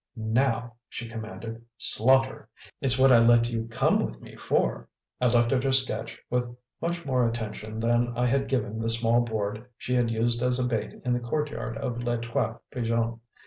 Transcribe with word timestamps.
"Now," 0.15 0.77
she 0.89 1.07
commanded, 1.07 1.63
"slaughter! 1.77 2.49
It's 2.81 2.97
what 2.97 3.11
I 3.11 3.19
let 3.19 3.51
you 3.51 3.67
come 3.69 4.03
with 4.03 4.19
me 4.19 4.35
for." 4.35 4.89
I 5.21 5.27
looked 5.27 5.51
at 5.51 5.63
her 5.63 5.71
sketch 5.71 6.19
with 6.27 6.49
much 6.81 7.05
more 7.05 7.27
attention 7.29 7.79
than 7.79 8.11
I 8.17 8.25
had 8.25 8.47
given 8.47 8.79
the 8.79 8.89
small 8.89 9.19
board 9.21 9.63
she 9.77 9.93
had 9.93 10.09
used 10.09 10.41
as 10.41 10.57
a 10.57 10.65
bait 10.65 10.99
in 11.05 11.13
the 11.13 11.19
courtyard 11.19 11.77
of 11.77 12.01
Les 12.01 12.17
Trois 12.17 12.57
Pigeons. 12.71 13.19